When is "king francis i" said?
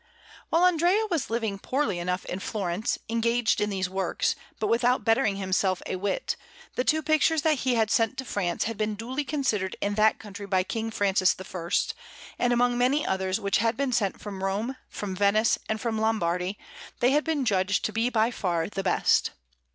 10.63-11.69